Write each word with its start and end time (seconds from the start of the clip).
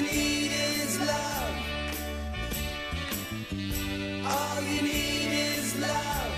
you 0.00 0.06
need 0.06 0.50
is 0.52 0.92
love. 1.12 1.54
All 4.34 4.62
you 4.72 4.82
need 4.90 5.30
is 5.48 5.66
love. 5.86 6.32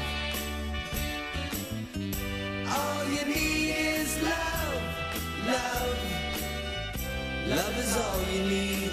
All 2.76 3.04
you 3.14 3.24
need 3.34 3.70
is 3.94 4.10
love. 4.30 4.82
Love. 5.50 5.98
Love 7.56 7.76
is 7.82 7.92
all 8.02 8.20
you 8.32 8.42
need. 8.52 8.92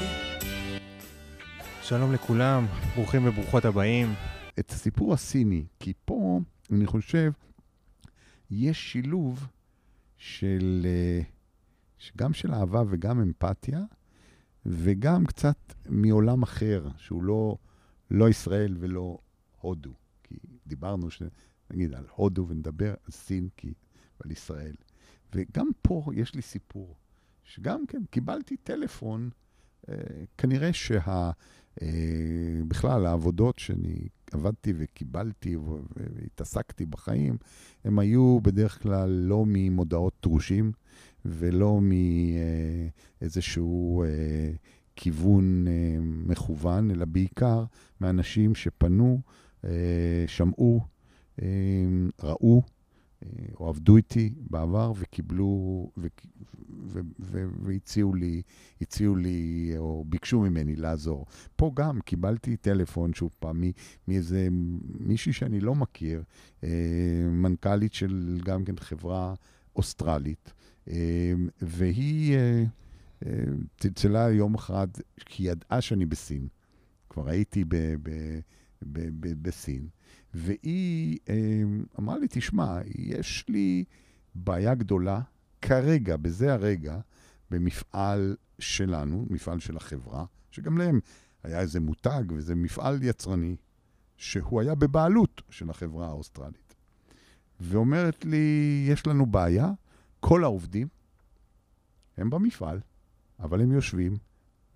שלום 1.81 2.13
לכולם, 2.13 2.65
ברוכים 2.95 3.27
וברוכות 3.27 3.65
הבאים. 3.65 4.13
את 4.59 4.71
הסיפור 4.71 5.13
הסיני, 5.13 5.63
כי 5.79 5.93
פה, 6.05 6.39
אני 6.71 6.85
חושב, 6.85 7.31
יש 8.51 8.91
שילוב 8.91 9.47
של, 10.17 10.85
אה, 10.85 11.21
גם 12.17 12.33
של 12.33 12.53
אהבה 12.53 12.83
וגם 12.89 13.21
אמפתיה, 13.21 13.79
וגם 14.69 15.25
קצת 15.25 15.57
מעולם 15.89 16.43
אחר, 16.43 16.87
שהוא 16.97 17.23
לא, 17.23 17.57
לא 18.11 18.29
ישראל 18.29 18.75
ולא 18.79 19.17
הודו. 19.61 19.93
כי 20.23 20.35
דיברנו, 20.67 21.11
ש... 21.11 21.21
נגיד, 21.71 21.93
על 21.93 22.05
הודו 22.15 22.47
ונדבר 22.47 22.89
על 22.89 23.11
סין 23.11 23.49
כי... 23.57 23.73
ועל 24.19 24.31
ישראל. 24.31 24.75
וגם 25.35 25.69
פה 25.81 26.03
יש 26.13 26.35
לי 26.35 26.41
סיפור, 26.41 26.95
שגם 27.43 27.85
כן, 27.87 28.01
קיבלתי 28.09 28.57
טלפון, 28.57 29.29
אה, 29.89 29.95
כנראה 30.37 30.73
שה... 30.73 31.31
אה, 31.81 32.61
בכלל, 32.67 33.05
העבודות 33.05 33.59
שאני 33.59 34.07
עבדתי 34.31 34.73
וקיבלתי 34.77 35.55
והתעסקתי 35.95 36.85
בחיים, 36.85 37.37
הם 37.83 37.99
היו 37.99 38.39
בדרך 38.41 38.81
כלל 38.83 39.09
לא 39.09 39.43
ממודעות 39.47 40.13
דרושים 40.21 40.71
ולא 41.25 41.79
מאיזשהו 43.21 44.03
אה, 44.03 44.51
כיוון 44.95 45.67
אה, 45.67 45.97
מכוון, 46.01 46.91
אלא 46.91 47.05
בעיקר 47.05 47.63
מאנשים 48.01 48.55
שפנו, 48.55 49.21
שמעו, 50.27 50.81
ראו, 52.23 52.61
או 53.59 53.69
עבדו 53.69 53.97
איתי 53.97 54.33
בעבר 54.49 54.93
וקיבלו, 54.95 55.89
והציעו 57.61 58.13
לי, 58.13 58.41
הציעו 58.81 59.15
לי, 59.15 59.71
או 59.77 60.05
ביקשו 60.07 60.39
ממני 60.39 60.75
לעזור. 60.75 61.25
פה 61.55 61.71
גם 61.73 62.01
קיבלתי 62.01 62.57
טלפון, 62.57 63.13
שוב 63.13 63.35
פעם, 63.39 63.63
מאיזה 64.07 64.47
מישהי 64.99 65.33
שאני 65.33 65.59
לא 65.59 65.75
מכיר, 65.75 66.23
אה, 66.63 66.69
מנכ"לית 67.31 67.93
של 67.93 68.39
גם 68.45 68.65
כן 68.65 68.77
חברה 68.77 69.33
אוסטרלית, 69.75 70.47
אה, 70.47 70.58
והיא 71.61 72.37
אה, 72.37 72.63
צלצלה 73.77 74.31
יום 74.31 74.55
אחד, 74.55 74.87
כי 75.25 75.43
היא 75.43 75.51
ידעה 75.51 75.81
שאני 75.81 76.05
בסין. 76.05 76.47
כבר 77.09 77.29
הייתי 77.29 77.63
בסין. 79.41 79.87
והיא 80.33 81.17
אמרה 81.99 82.17
לי, 82.17 82.27
תשמע, 82.29 82.79
יש 82.85 83.45
לי 83.47 83.83
בעיה 84.35 84.75
גדולה 84.75 85.21
כרגע, 85.61 86.17
בזה 86.17 86.53
הרגע, 86.53 86.99
במפעל 87.51 88.35
שלנו, 88.59 89.25
מפעל 89.29 89.59
של 89.59 89.77
החברה, 89.77 90.25
שגם 90.51 90.77
להם 90.77 90.99
היה 91.43 91.59
איזה 91.59 91.79
מותג, 91.79 92.23
וזה 92.29 92.55
מפעל 92.55 93.03
יצרני, 93.03 93.55
שהוא 94.17 94.61
היה 94.61 94.75
בבעלות 94.75 95.41
של 95.49 95.69
החברה 95.69 96.07
האוסטרלית. 96.07 96.75
ואומרת 97.59 98.25
לי, 98.25 98.85
יש 98.89 99.07
לנו 99.07 99.25
בעיה, 99.25 99.71
כל 100.19 100.43
העובדים 100.43 100.87
הם 102.17 102.29
במפעל, 102.29 102.79
אבל 103.39 103.61
הם 103.61 103.71
יושבים 103.71 104.17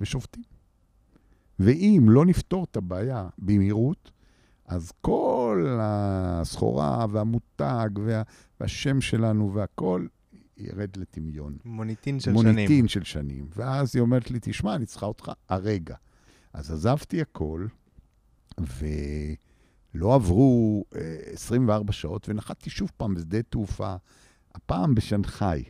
ושובתים. 0.01 0.43
ואם 1.59 2.05
לא 2.07 2.25
נפתור 2.25 2.63
את 2.63 2.77
הבעיה 2.77 3.27
במהירות, 3.37 4.11
אז 4.65 4.91
כל 5.01 5.77
הסחורה 5.81 7.05
והמותג 7.11 7.89
וה, 8.05 8.21
והשם 8.59 9.01
שלנו 9.01 9.53
והכול 9.53 10.07
ירד 10.57 10.97
לטמיון. 10.97 11.57
מוניטין 11.65 12.19
של 12.19 12.31
מוניטין 12.31 12.53
שנים. 12.53 12.67
מוניטין 12.67 12.87
של 12.87 13.03
שנים. 13.03 13.47
ואז 13.55 13.95
היא 13.95 14.01
אומרת 14.01 14.31
לי, 14.31 14.39
תשמע, 14.41 14.75
אני 14.75 14.85
צריכה 14.85 15.05
אותך 15.05 15.31
הרגע. 15.49 15.95
אז 16.53 16.71
עזבתי 16.71 17.21
הכל, 17.21 17.67
ולא 18.57 20.15
עברו 20.15 20.85
אה, 20.95 21.17
24 21.33 21.93
שעות, 21.93 22.29
ונחתתי 22.29 22.69
שוב 22.69 22.91
פעם 22.97 23.13
בשדה 23.13 23.41
תעופה, 23.41 23.95
הפעם 24.55 24.95
בשנגחאי. 24.95 25.63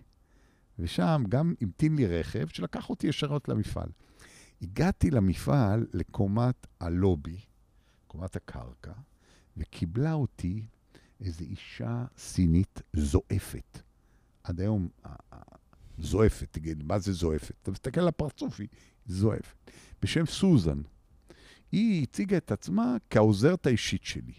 ושם 0.80 1.24
גם 1.30 1.54
המתין 1.62 1.96
לי 1.96 2.08
רכב 2.08 2.48
שלקח 2.48 2.90
אותי 2.90 3.08
ישרות 3.08 3.50
למפעל. 3.50 3.90
הגעתי 4.62 5.12
למפעל 5.12 5.88
לקומת 5.94 6.68
הלובי, 6.80 7.40
קומת 8.08 8.36
הקרקע, 8.36 8.94
וקיבלה 9.58 10.14
אותי 10.14 10.66
איזו 11.22 11.46
אישה 11.46 12.06
סינית 12.18 12.82
זועפת. 12.94 13.80
עד 14.44 14.60
היום 14.60 14.88
זועפת, 15.98 16.48
תגיד, 16.52 16.84
מה 16.84 17.00
זה 17.00 17.14
זועפת? 17.14 17.56
אתה 17.62 17.72
מסתכל 17.72 18.02
על 18.02 18.08
הפרצוף, 18.08 18.60
היא 18.60 18.68
זועפת. 19.06 19.72
בשם 20.02 20.26
סוזן. 20.26 20.82
היא 21.72 22.04
הציגה 22.04 22.38
את 22.38 22.52
עצמה 22.52 22.98
כעוזרת 23.10 23.66
האישית 23.66 24.04
שלי. 24.04 24.34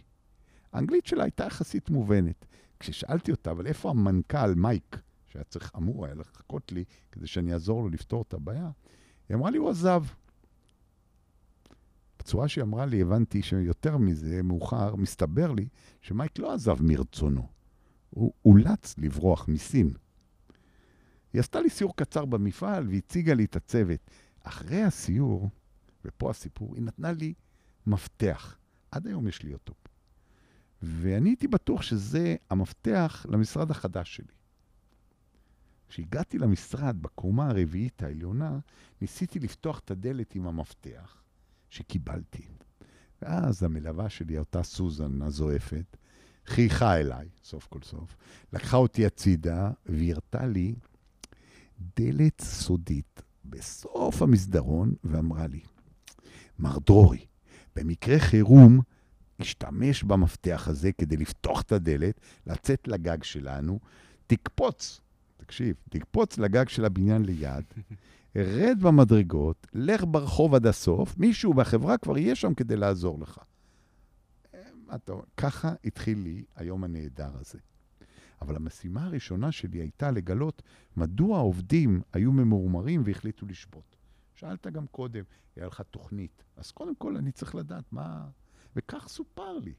האנגלית 0.72 1.06
שלה 1.06 1.25
הייתה 1.25 1.44
יחסית 1.44 1.91
מובנת. 1.91 2.47
כששאלתי 2.84 3.31
אותה, 3.31 3.50
אבל 3.50 3.67
איפה 3.67 3.91
המנכ"ל, 3.91 4.55
מייק, 4.55 5.00
שהיה 5.27 5.45
צריך, 5.45 5.72
אמור 5.77 6.05
היה 6.05 6.15
לחכות 6.15 6.72
לי 6.72 6.84
כדי 7.12 7.27
שאני 7.27 7.53
אעזור 7.53 7.83
לו 7.83 7.89
לפתור 7.89 8.22
את 8.28 8.34
הבעיה, 8.34 8.71
היא 9.28 9.37
אמרה 9.37 9.50
לי, 9.50 9.59
הוא 9.59 9.71
עזב. 9.71 10.03
בצורה 12.19 12.49
שהיא 12.49 12.65
אמרה 12.65 12.87
לי, 12.87 13.03
הבנתי 13.03 13.43
שיותר 13.43 13.97
מזה, 13.97 14.43
מאוחר, 14.43 14.97
מסתבר 14.97 15.53
לי 15.53 15.69
שמייק 16.00 16.39
לא 16.39 16.55
עזב 16.55 16.83
מרצונו. 16.83 17.49
הוא 18.11 18.33
אולץ 18.44 18.94
לברוח 18.99 19.49
מסין. 19.49 19.93
היא 21.33 21.41
עשתה 21.41 21.61
לי 21.61 21.71
סיור 21.71 21.97
קצר 21.97 22.25
במפעל 22.25 22.89
והציגה 22.89 23.34
לי 23.34 23.44
את 23.44 23.56
הצוות. 23.56 24.11
אחרי 24.43 24.83
הסיור, 24.83 25.50
ופה 26.05 26.31
הסיפור, 26.31 26.75
היא 26.75 26.83
נתנה 26.83 27.12
לי 27.12 27.34
מפתח. 27.87 28.59
עד 28.91 29.06
היום 29.06 29.28
יש 29.28 29.43
לי 29.43 29.53
אותו. 29.53 29.75
ואני 30.84 31.31
הייתי 31.31 31.49
בטוח 31.49 31.83
שזה 31.83 32.37
המפתח 32.50 33.27
למשרד 33.28 33.71
החדש 33.71 34.17
שלי. 34.17 34.34
כשהגעתי 35.89 36.39
למשרד 36.39 37.03
בקומה 37.03 37.49
הרביעית 37.49 38.03
העליונה, 38.03 38.59
ניסיתי 39.00 39.39
לפתוח 39.39 39.78
את 39.78 39.91
הדלת 39.91 40.34
עם 40.34 40.47
המפתח 40.47 41.23
שקיבלתי. 41.71 42.47
ואז 43.23 43.62
המלווה 43.62 44.09
שלי, 44.09 44.39
אותה 44.39 44.62
סוזן 44.62 45.23
הזועפת, 45.23 45.97
חייכה 46.47 46.97
אליי, 46.97 47.28
סוף 47.43 47.67
כל 47.67 47.83
סוף, 47.83 48.17
לקחה 48.53 48.77
אותי 48.77 49.06
הצידה 49.06 49.71
והראתה 49.87 50.47
לי 50.47 50.75
דלת 51.97 52.41
סודית 52.41 53.23
בסוף 53.44 54.23
המסדרון 54.23 54.94
ואמרה 55.05 55.47
לי, 55.47 55.61
מר 56.59 56.78
דרורי, 56.78 57.27
במקרה 57.77 58.19
חירום, 58.19 58.81
השתמש 59.41 60.03
במפתח 60.03 60.69
הזה 60.69 60.93
כדי 60.93 61.17
לפתוח 61.17 61.62
את 61.62 61.72
הדלת, 61.72 62.21
לצאת 62.47 62.89
לגג 62.89 63.22
שלנו, 63.22 63.81
תקפוץ, 64.27 65.00
תקשיב, 65.37 65.77
תקפוץ 65.91 66.39
לגג 66.39 66.69
של 66.69 66.84
הבניין 66.84 67.25
ליד, 67.25 67.65
רד 68.37 68.77
במדרגות, 68.81 69.67
לך 69.73 70.05
ברחוב 70.09 70.55
עד 70.55 70.67
הסוף, 70.67 71.19
מישהו 71.19 71.55
בחברה 71.55 71.99
כבר 71.99 72.19
יהיה 72.19 72.34
שם 72.34 72.55
כדי 72.55 72.77
לעזור 72.77 73.19
לך. 73.19 73.41
אתה, 74.94 75.12
ככה 75.37 75.73
התחיל 75.84 76.19
לי 76.19 76.44
היום 76.56 76.84
הנהדר 76.84 77.31
הזה. 77.34 77.59
אבל 78.43 78.56
המשימה 78.56 79.05
הראשונה 79.05 79.53
שלי 79.53 79.78
הייתה 79.78 80.11
לגלות 80.11 80.62
מדוע 80.97 81.39
העובדים 81.39 82.03
היו 82.12 82.33
ממורמרים 82.33 83.03
והחליטו 83.05 83.47
לשבות. 83.47 83.97
שאלת 84.35 84.67
גם 84.67 84.87
קודם, 84.87 85.25
היה 85.56 85.67
לך 85.67 85.81
תוכנית. 85.81 86.44
אז 86.56 86.70
קודם 86.70 86.94
כל 86.94 87.17
אני 87.17 87.32
צריך 87.32 87.55
לדעת 87.55 87.85
מה... 87.93 88.29
וכך 88.76 89.09
סופר 89.09 89.59
לי. 89.59 89.75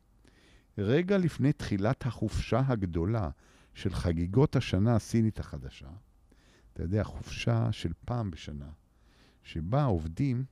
רגע 0.78 1.18
לפני 1.18 1.54
תחילת 1.54 2.06
החופשה 2.06 2.62
הגדולה 2.68 3.30
של 3.74 3.94
חגיגות 3.94 4.56
השנה 4.56 4.96
הסינית 4.96 5.40
החדשה, 5.40 5.90
אתה 6.74 6.84
יודע, 6.84 7.04
חופשה 7.04 7.72
של 7.72 7.92
פעם 8.06 8.32
בשנה, 8.32 8.70
שבה 9.44 9.82
העובדים 9.82 10.46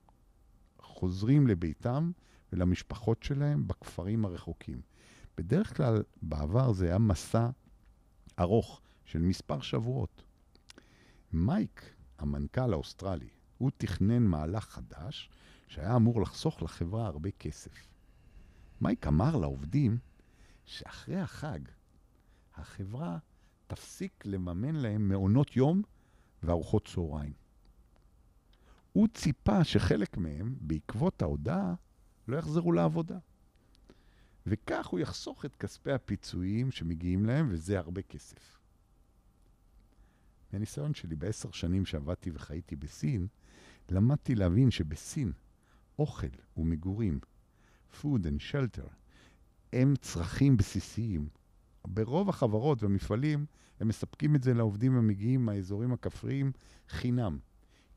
חוזרים 0.79 1.47
לביתם 1.47 2.11
ולמשפחות 2.53 3.23
שלהם 3.23 3.67
בכפרים 3.67 4.25
הרחוקים. 4.25 4.81
בדרך 5.37 5.77
כלל, 5.77 6.03
בעבר 6.21 6.73
זה 6.73 6.85
היה 6.85 6.97
מסע 6.97 7.49
ארוך 8.39 8.81
של 9.05 9.19
מספר 9.19 9.61
שבועות. 9.61 10.23
מייק, 11.33 11.95
המנכ"ל 12.19 12.73
האוסטרלי, 12.73 13.29
הוא 13.57 13.71
תכנן 13.77 14.23
מהלך 14.23 14.63
חדש 14.65 15.29
שהיה 15.67 15.95
אמור 15.95 16.21
לחסוך 16.21 16.63
לחברה 16.63 17.07
הרבה 17.07 17.31
כסף. 17.31 17.92
מייק 18.81 19.07
אמר 19.07 19.35
לעובדים 19.35 19.97
שאחרי 20.65 21.19
החג 21.19 21.59
החברה 22.55 23.17
תפסיק 23.67 24.25
לממן 24.25 24.75
להם 24.75 25.09
מעונות 25.09 25.55
יום 25.55 25.81
וארוחות 26.43 26.87
צהריים. 26.87 27.33
הוא 28.93 29.07
ציפה 29.13 29.63
שחלק 29.63 30.17
מהם, 30.17 30.55
בעקבות 30.61 31.21
ההודעה, 31.21 31.73
לא 32.27 32.37
יחזרו 32.37 32.71
לעבודה. 32.71 33.17
וכך 34.45 34.87
הוא 34.87 34.99
יחסוך 34.99 35.45
את 35.45 35.55
כספי 35.55 35.91
הפיצויים 35.91 36.71
שמגיעים 36.71 37.25
להם, 37.25 37.47
וזה 37.51 37.79
הרבה 37.79 38.01
כסף. 38.01 38.59
מהניסיון 40.53 40.93
שלי 40.93 41.15
בעשר 41.15 41.51
שנים 41.51 41.85
שעבדתי 41.85 42.31
וחייתי 42.33 42.75
בסין, 42.75 43.27
למדתי 43.89 44.35
להבין 44.35 44.71
שבסין 44.71 45.31
אוכל 45.99 46.27
ומגורים, 46.57 47.19
food 48.01 48.25
and 48.25 48.51
shelter, 48.51 48.89
הם 49.73 49.93
צרכים 50.01 50.57
בסיסיים. 50.57 51.27
ברוב 51.87 52.29
החברות 52.29 52.83
והמפעלים, 52.83 53.45
הם 53.79 53.87
מספקים 53.87 54.35
את 54.35 54.43
זה 54.43 54.53
לעובדים 54.53 54.95
המגיעים 54.95 55.45
מהאזורים 55.45 55.93
הכפריים 55.93 56.51
חינם, 56.89 57.39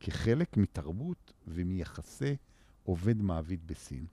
כחלק 0.00 0.56
מתרבות 0.56 1.32
ומיחסי 1.46 2.37
עובד-מעביד 2.82 3.66
בסין. 3.66 4.06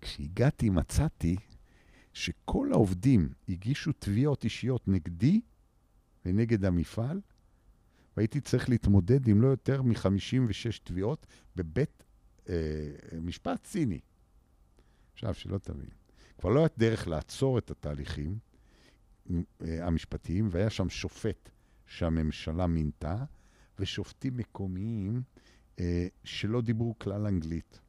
כשהגעתי 0.00 0.70
מצאתי 0.70 1.36
שכל 2.12 2.68
העובדים 2.72 3.28
הגישו 3.48 3.92
תביעות 3.98 4.44
אישיות 4.44 4.88
נגדי 4.88 5.40
ונגד 6.24 6.64
המפעל, 6.64 7.20
והייתי 8.16 8.40
צריך 8.40 8.68
להתמודד 8.68 9.28
עם 9.28 9.42
לא 9.42 9.48
יותר 9.48 9.82
מ-56 9.82 10.78
תביעות 10.84 11.26
בבית 11.56 12.04
אה, 12.48 12.54
משפט 13.22 13.64
סיני. 13.64 14.00
עכשיו, 15.20 15.34
שלא 15.34 15.58
תבין. 15.58 15.88
כבר 16.38 16.50
לא 16.50 16.60
הייתה 16.60 16.74
דרך 16.78 17.08
לעצור 17.08 17.58
את 17.58 17.70
התהליכים 17.70 18.38
אה, 19.30 19.86
המשפטיים, 19.86 20.48
והיה 20.50 20.70
שם 20.70 20.88
שופט 20.88 21.50
שהממשלה 21.86 22.66
מינתה, 22.66 23.24
ושופטים 23.78 24.36
מקומיים 24.36 25.22
אה, 25.80 26.06
שלא 26.24 26.60
דיברו 26.60 26.98
כלל 26.98 27.26
אנגלית. 27.26 27.80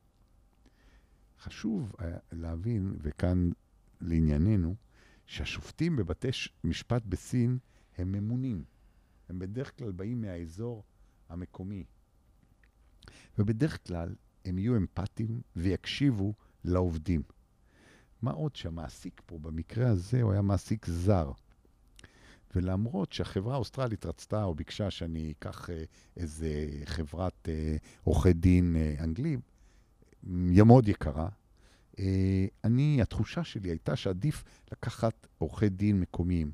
חשוב 1.40 1.96
אה, 2.02 2.18
להבין, 2.32 2.96
וכאן 3.02 3.50
לענייננו, 4.02 4.76
שהשופטים 5.26 5.96
בבתי 5.96 6.30
משפט 6.64 7.04
בסין 7.06 7.58
הם 7.98 8.12
ממונים. 8.12 8.64
הם 9.30 9.40
בדרך 9.40 9.78
כלל 9.78 9.92
באים 9.92 10.22
מהאזור 10.22 10.84
המקומי. 11.30 11.84
ובדרך 13.38 13.88
כלל 13.88 14.16
הם 14.46 14.58
יהיו 14.58 14.78
אמפתיים 14.78 15.42
ויקשיבו 15.56 16.34
לעובדים. 16.66 17.22
מה 18.22 18.32
עוד 18.32 18.56
שהמעסיק 18.56 19.22
פה, 19.26 19.40
במקרה 19.40 19.90
הזה, 19.90 20.22
הוא 20.22 20.32
היה 20.32 20.42
מעסיק 20.42 20.86
זר. 20.86 21.32
ולמרות 22.56 23.14
שהחברה 23.14 23.54
האוסטרלית 23.54 24.06
רצתה 24.06 24.44
או 24.44 24.56
ביקשה 24.56 24.92
שאני 24.92 25.34
אקח 25.40 25.70
אה, 25.70 25.84
איזה 26.18 26.68
חברת 26.86 27.50
אה, 27.50 27.76
עורכי 28.04 28.34
דין 28.34 28.76
אה, 28.76 29.04
אנגלים, 29.04 29.40
מאוד 30.24 30.88
יקרה, 30.88 31.30
אני, 32.64 33.02
התחושה 33.02 33.44
שלי 33.44 33.70
הייתה 33.70 33.96
שעדיף 33.96 34.44
לקחת 34.72 35.28
עורכי 35.38 35.70
דין 35.70 36.00
מקומיים, 36.00 36.52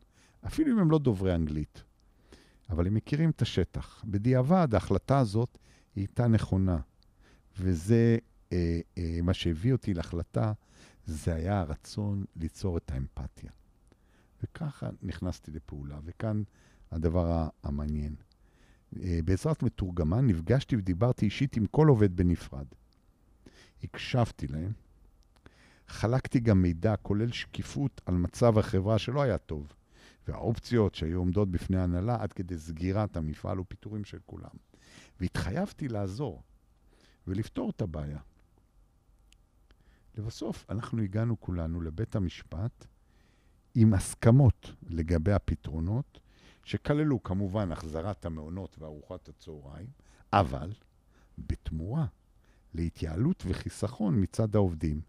אפילו 0.47 0.73
אם 0.73 0.79
הם 0.79 0.91
לא 0.91 0.99
דוברי 0.99 1.35
אנגלית. 1.35 1.83
אבל 2.69 2.87
הם 2.87 2.93
מכירים 2.93 3.29
את 3.29 3.41
השטח. 3.41 4.03
בדיעבד, 4.07 4.67
ההחלטה 4.73 5.19
הזאת 5.19 5.57
הייתה 5.95 6.27
נכונה. 6.27 6.77
וזה 7.59 8.17
אה, 8.53 8.79
אה, 8.97 9.19
מה 9.23 9.33
שהביא 9.33 9.71
אותי 9.71 9.93
להחלטה, 9.93 10.53
זה 11.05 11.35
היה 11.35 11.59
הרצון 11.59 12.25
ליצור 12.35 12.77
את 12.77 12.91
האמפתיה. 12.91 13.51
וככה 14.43 14.89
נכנסתי 15.01 15.51
לפעולה, 15.51 15.99
וכאן 16.05 16.43
הדבר 16.91 17.47
המעניין. 17.63 18.15
אה, 18.99 19.19
בעזרת 19.25 19.63
מתורגמן 19.63 20.27
נפגשתי 20.27 20.75
ודיברתי 20.75 21.25
אישית 21.25 21.57
עם 21.57 21.65
כל 21.65 21.87
עובד 21.87 22.15
בנפרד. 22.15 22.65
הקשבתי 23.83 24.47
להם, 24.47 24.71
חלקתי 25.87 26.39
גם 26.39 26.61
מידע, 26.61 26.95
כולל 26.95 27.31
שקיפות 27.31 28.01
על 28.05 28.15
מצב 28.15 28.57
החברה 28.57 28.99
שלא 28.99 29.21
היה 29.21 29.37
טוב, 29.37 29.73
והאופציות 30.27 30.95
שהיו 30.95 31.19
עומדות 31.19 31.51
בפני 31.51 31.77
ההנהלה 31.77 32.17
עד 32.19 32.33
כדי 32.33 32.57
סגירת 32.57 33.17
המפעל 33.17 33.59
ופיטורים 33.59 34.05
של 34.05 34.19
כולם. 34.25 34.49
והתחייבתי 35.19 35.87
לעזור 35.87 36.43
ולפתור 37.27 37.69
את 37.69 37.81
הבעיה. 37.81 38.19
לבסוף, 40.17 40.65
אנחנו 40.69 41.01
הגענו 41.01 41.41
כולנו 41.41 41.81
לבית 41.81 42.15
המשפט 42.15 42.85
עם 43.75 43.93
הסכמות 43.93 44.71
לגבי 44.89 45.31
הפתרונות, 45.31 46.19
שכללו 46.63 47.23
כמובן 47.23 47.71
החזרת 47.71 48.25
המעונות 48.25 48.75
וארוחת 48.79 49.29
הצהריים, 49.29 49.87
אבל 50.33 50.73
בתמורה 51.37 52.05
להתייעלות 52.73 53.43
וחיסכון 53.47 54.23
מצד 54.23 54.55
העובדים. 54.55 55.01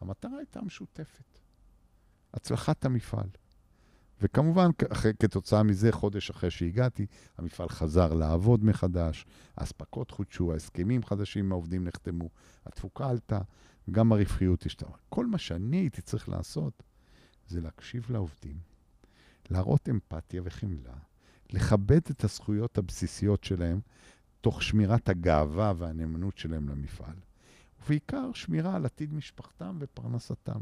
המטרה 0.00 0.38
הייתה 0.38 0.62
משותפת, 0.62 1.38
הצלחת 2.34 2.84
המפעל. 2.84 3.28
וכמובן, 4.22 4.70
כתוצאה 5.20 5.62
מזה, 5.62 5.92
חודש 5.92 6.30
אחרי 6.30 6.50
שהגעתי, 6.50 7.06
המפעל 7.38 7.68
חזר 7.68 8.14
לעבוד 8.14 8.64
מחדש, 8.64 9.26
האספקות 9.56 10.10
חודשו, 10.10 10.52
ההסכמים 10.52 11.02
חדשים 11.02 11.44
עם 11.44 11.52
העובדים 11.52 11.84
נחתמו, 11.84 12.28
התפוקה 12.66 13.10
עלתה, 13.10 13.40
וגם 13.88 14.12
הרווחיות 14.12 14.66
השתנה. 14.66 14.96
כל 15.08 15.26
מה 15.26 15.38
שאני 15.38 15.76
הייתי 15.76 16.02
צריך 16.02 16.28
לעשות 16.28 16.82
זה 17.46 17.60
להקשיב 17.60 18.06
לעובדים, 18.10 18.56
להראות 19.50 19.88
אמפתיה 19.88 20.42
וחמלה, 20.44 20.94
לכבד 21.50 22.00
את 22.10 22.24
הזכויות 22.24 22.78
הבסיסיות 22.78 23.44
שלהם, 23.44 23.80
תוך 24.40 24.62
שמירת 24.62 25.08
הגאווה 25.08 25.72
והנאמנות 25.76 26.38
שלהם 26.38 26.68
למפעל, 26.68 27.16
ובעיקר 27.82 28.32
שמירה 28.34 28.76
על 28.76 28.86
עתיד 28.86 29.14
משפחתם 29.14 29.76
ופרנסתם. 29.80 30.60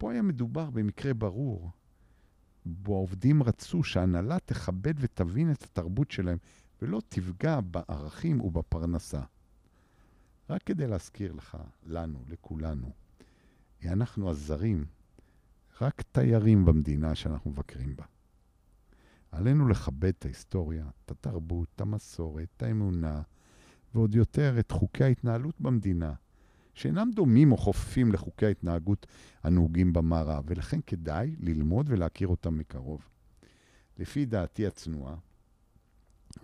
פה 0.00 0.12
היה 0.12 0.22
מדובר 0.22 0.70
במקרה 0.70 1.14
ברור, 1.14 1.70
בו 2.64 2.94
העובדים 2.94 3.42
רצו 3.42 3.82
שההנהלה 3.82 4.38
תכבד 4.44 4.94
ותבין 4.96 5.52
את 5.52 5.62
התרבות 5.62 6.10
שלהם, 6.10 6.38
ולא 6.82 7.02
תפגע 7.08 7.60
בערכים 7.60 8.40
ובפרנסה. 8.40 9.22
רק 10.50 10.62
כדי 10.62 10.86
להזכיר 10.86 11.32
לך, 11.32 11.58
לנו, 11.86 12.24
לכולנו, 12.28 12.90
אנחנו 13.84 14.30
הזרים, 14.30 14.84
רק 15.80 16.02
תיירים 16.02 16.64
במדינה 16.64 17.14
שאנחנו 17.14 17.50
מבקרים 17.50 17.96
בה. 17.96 18.04
עלינו 19.32 19.68
לכבד 19.68 20.12
את 20.18 20.24
ההיסטוריה, 20.24 20.86
את 21.04 21.10
התרבות, 21.10 21.68
את 21.76 21.80
המסורת, 21.80 22.48
את 22.56 22.62
האמונה, 22.62 23.22
ועוד 23.94 24.14
יותר 24.14 24.58
את 24.58 24.70
חוקי 24.70 25.04
ההתנהלות 25.04 25.60
במדינה, 25.60 26.14
שאינם 26.74 27.10
דומים 27.14 27.52
או 27.52 27.56
חופפים 27.56 28.12
לחוקי 28.12 28.46
ההתנהגות 28.46 29.06
הנהוגים 29.42 29.92
במערב, 29.92 30.44
ולכן 30.46 30.80
כדאי 30.86 31.36
ללמוד 31.40 31.86
ולהכיר 31.90 32.28
אותם 32.28 32.58
מקרוב. 32.58 33.08
לפי 33.98 34.24
דעתי 34.26 34.66
הצנועה, 34.66 35.16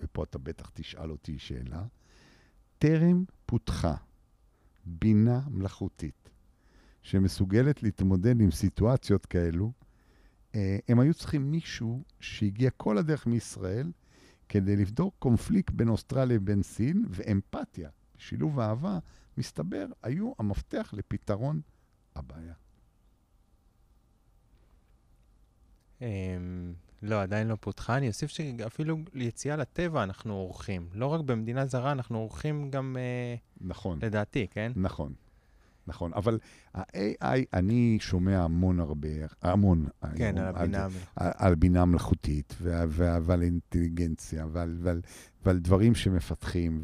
ופה 0.01 0.25
אתה 0.25 0.39
בטח 0.39 0.71
תשאל 0.75 1.11
אותי 1.11 1.39
שאלה, 1.39 1.85
טרם 2.79 3.25
פותחה 3.47 3.95
בינה 4.85 5.41
מלאכותית 5.49 6.31
שמסוגלת 7.03 7.83
להתמודד 7.83 8.41
עם 8.41 8.51
סיטואציות 8.51 9.27
כאלו, 9.27 9.73
אה, 10.55 10.79
הם 10.89 11.01
היו 11.01 11.15
צריכים 11.15 11.51
מישהו 11.51 12.03
שהגיע 12.21 12.71
כל 12.71 12.99
הדרך 12.99 13.27
מישראל 13.27 13.93
כדי 14.49 14.77
לבדוק 14.77 15.15
קונפליקט 15.19 15.75
בין 15.75 15.89
אוסטרליה 15.89 16.37
לבין 16.37 16.63
סין, 16.63 17.05
ואמפתיה, 17.11 17.91
שילוב 18.19 18.61
אהבה, 18.61 18.99
מסתבר, 19.39 19.87
היו 20.03 20.33
המפתח 20.39 20.95
לפתרון 20.97 21.61
הבעיה. 22.17 22.55
אמ, 26.01 26.75
לא, 27.03 27.23
עדיין 27.23 27.49
לא 27.49 27.57
פותחה. 27.61 27.97
אני 27.97 28.09
אוסיף 28.09 28.31
שאפילו 28.31 28.99
ליציאה 29.13 29.57
לטבע 29.57 30.03
אנחנו 30.03 30.35
עורכים. 30.35 30.89
לא 30.93 31.07
רק 31.07 31.21
במדינה 31.21 31.67
זרה, 31.67 31.93
אנחנו 31.93 32.19
עורכים 32.19 32.71
גם... 32.71 32.97
אה, 32.99 33.35
נכון. 33.61 33.99
לדעתי, 34.03 34.47
כן? 34.51 34.73
נכון. 34.77 35.15
נכון, 35.87 36.13
אבל 36.15 36.39
ה-AI, 36.75 37.39
אני 37.53 37.99
שומע 38.01 38.43
המון 38.43 38.81
הרבה, 38.81 39.09
המון. 39.43 39.87
כן, 40.17 40.35
היום, 40.39 40.49
על 40.49 40.55
הבינה. 40.57 40.89
על, 41.17 41.33
על 41.37 41.55
בינה 41.55 41.85
מלאכותית, 41.85 42.55
ועל 42.61 43.43
אינטליגנציה, 43.43 44.47
ועל, 44.53 44.77
ועל, 44.81 45.01
ועל 45.45 45.59
דברים 45.59 45.95
שמפתחים, 45.95 46.83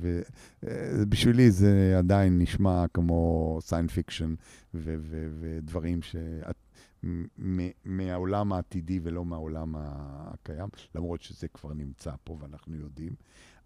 ובשבילי 0.62 1.50
זה 1.50 1.94
עדיין 1.99 2.38
נשמע 2.38 2.85
כמו 2.94 3.59
science 3.62 3.88
fiction, 3.88 4.35
ודברים 4.75 6.02
ש... 6.02 6.16
מהעולם 7.85 8.52
העתידי 8.52 9.00
ולא 9.02 9.25
מהעולם 9.25 9.75
הקיים, 9.78 10.68
למרות 10.94 11.23
שזה 11.23 11.49
כבר 11.49 11.75
נמצא 11.75 12.11
פה 12.25 12.37
ואנחנו 12.40 12.76
יודעים. 12.76 13.12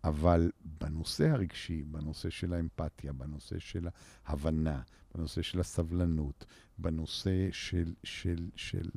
אבל 0.04 0.50
בנושא 0.80 1.28
הרגשי, 1.28 1.82
בנושא 1.82 2.30
של 2.30 2.52
האמפתיה, 2.52 3.12
בנושא 3.12 3.58
של 3.58 3.88
ההבנה, 4.26 4.80
בנושא 5.16 5.42
של 5.42 5.60
הסבלנות, 5.60 6.44
בנושא 6.78 7.48
של, 7.52 7.94
של, 8.04 8.50
של, 8.56 8.90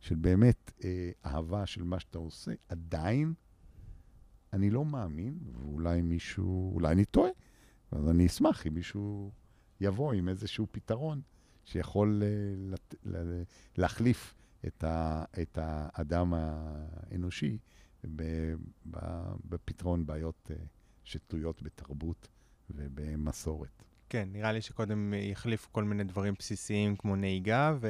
של 0.00 0.14
באמת 0.14 0.72
אה, 0.84 1.10
אהבה 1.26 1.66
של 1.66 1.82
מה 1.82 2.00
שאתה 2.00 2.18
עושה, 2.18 2.52
עדיין 2.68 3.34
אני 4.52 4.70
לא 4.70 4.84
מאמין, 4.84 5.38
ואולי 5.52 6.02
מישהו, 6.02 6.74
אולי 6.74 6.92
אני 6.92 7.04
טועה, 7.04 7.30
אז 7.90 8.08
אני 8.10 8.26
אשמח 8.26 8.66
אם 8.66 8.74
מישהו 8.74 9.32
יבוא 9.80 10.12
עם 10.12 10.28
איזשהו 10.28 10.66
פתרון 10.70 11.20
שיכול 11.64 12.22
אה, 12.22 12.28
לת- 12.56 12.94
ל- 13.04 13.42
להחליף 13.76 14.34
את, 14.66 14.84
ה, 14.84 15.24
את 15.42 15.58
האדם 15.60 16.34
האנושי 16.36 17.58
בפתרון 19.48 20.06
בעיות 20.06 20.50
אה, 20.50 20.56
שתלויות 21.04 21.62
בתרבות 21.62 22.28
ובמסורת. 22.70 23.84
כן, 24.14 24.28
נראה 24.32 24.52
לי 24.52 24.60
שקודם 24.60 25.14
יחליפו 25.14 25.72
כל 25.72 25.84
מיני 25.84 26.04
דברים 26.04 26.34
בסיסיים 26.38 26.96
כמו 26.96 27.16
נהיגה, 27.16 27.74
ו... 27.80 27.88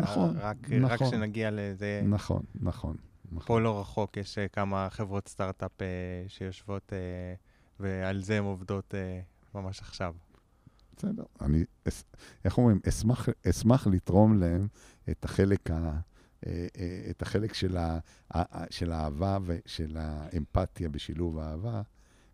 נכון, 0.00 0.36
ורק 0.36 0.56
נכון. 0.70 0.84
רק 0.84 1.02
כשנגיע 1.02 1.50
לזה... 1.52 2.02
נכון, 2.04 2.42
נכון. 2.54 2.96
נכון. 3.32 3.46
פה 3.46 3.60
לא 3.60 3.80
רחוק, 3.80 4.16
יש 4.16 4.38
אה, 4.38 4.48
כמה 4.48 4.88
חברות 4.90 5.28
סטארט-אפ 5.28 5.82
אה, 5.82 5.86
שיושבות, 6.28 6.92
אה, 6.92 6.98
ועל 7.80 8.20
זה 8.20 8.38
הן 8.38 8.44
עובדות 8.44 8.94
אה, 8.94 9.20
ממש 9.54 9.80
עכשיו. 9.80 10.14
בסדר. 10.96 11.24
אני, 11.40 11.64
אס- 11.88 12.04
איך 12.44 12.58
אומרים, 12.58 12.80
אשמח, 12.88 13.28
אשמח 13.50 13.86
לתרום 13.86 14.38
להם 14.40 14.68
את 15.10 15.24
החלק, 15.24 15.70
ה, 15.70 15.74
אה, 16.46 16.66
אה, 16.78 17.06
את 17.10 17.22
החלק 17.22 17.54
של, 17.54 17.76
ה- 17.76 17.98
של 18.70 18.92
האהבה 18.92 19.38
ושל 19.44 19.96
האמפתיה 20.00 20.88
בשילוב 20.88 21.38
האהבה, 21.38 21.82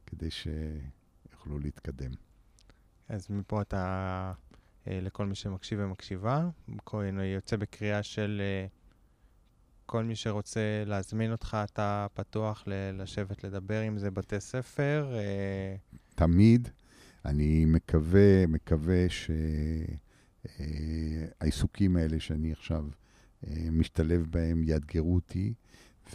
כדי 0.06 0.28
שיוכלו 0.30 1.58
להתקדם. 1.58 2.10
אז 3.08 3.26
מפה 3.30 3.62
אתה, 3.62 4.32
אה, 4.88 5.00
לכל 5.02 5.26
מי 5.26 5.34
שמקשיב 5.34 5.78
ומקשיבה, 5.82 6.48
יוצא 7.34 7.56
בקריאה 7.56 8.02
של 8.02 8.42
אה, 8.44 8.66
כל 9.86 10.04
מי 10.04 10.16
שרוצה 10.16 10.60
להזמין 10.86 11.32
אותך, 11.32 11.56
אתה 11.64 12.06
פתוח 12.14 12.64
לשבת 12.92 13.44
לדבר, 13.44 13.88
אם 13.88 13.98
זה 13.98 14.10
בתי 14.10 14.40
ספר. 14.40 15.10
אה, 15.14 15.76
תמיד. 16.14 16.68
אני 17.24 17.64
מקווה, 17.64 18.46
מקווה 18.46 19.06
שהעיסוקים 21.40 21.96
האלה 21.96 22.20
שאני 22.20 22.52
עכשיו 22.52 22.84
משתלב 23.72 24.26
בהם 24.30 24.62
יאתגרו 24.62 25.14
אותי, 25.14 25.54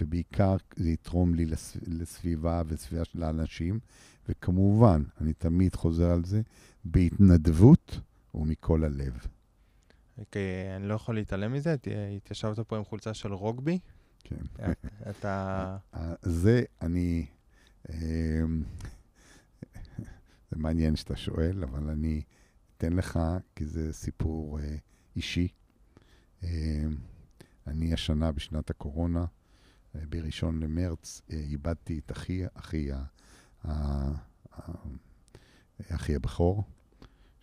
ובעיקר 0.01 0.56
זה 0.75 0.89
יתרום 0.89 1.36
לי 1.36 1.46
לס- 1.46 1.77
לסביבה 1.88 2.62
וסביבה 2.67 3.06
של 3.06 3.24
האנשים, 3.24 3.79
וכמובן, 4.29 5.03
אני 5.22 5.34
תמיד 5.34 5.75
חוזר 5.75 6.12
על 6.12 6.25
זה, 6.25 6.41
בהתנדבות 6.91 8.00
ומכל 8.36 8.84
הלב. 8.84 9.17
כי 10.32 10.39
אני 10.75 10.88
לא 10.88 10.94
יכול 10.94 11.15
להתעלם 11.15 11.53
מזה, 11.53 11.77
ת- 11.77 11.88
התיישבת 12.17 12.60
פה 12.60 12.77
עם 12.77 12.84
חולצה 12.84 13.13
של 13.13 13.34
רוגבי. 13.34 13.79
כן. 14.24 14.36
אתה... 15.10 15.77
אה, 15.94 16.13
זה 16.22 16.63
אני... 16.82 17.25
אה, 17.89 17.96
זה 20.51 20.56
מעניין 20.58 20.96
שאתה 20.96 21.15
שואל, 21.15 21.63
אבל 21.63 21.89
אני 21.89 22.22
אתן 22.77 22.94
לך, 22.94 23.20
כי 23.56 23.65
זה 23.65 23.94
סיפור 23.94 24.60
אה, 24.60 24.75
אישי. 25.15 25.48
אה, 26.44 26.84
אני 27.67 27.94
השנה, 27.94 28.32
בשנת 28.32 28.70
הקורונה, 28.70 29.25
אה, 29.96 30.01
בראשון 30.10 30.60
למרץ, 30.60 31.22
אה, 31.32 31.38
איבדתי 31.38 32.00
את 32.06 32.12
אחי, 32.12 32.41
אחי, 32.53 32.89
אחי 35.89 36.15
הבכור, 36.15 36.63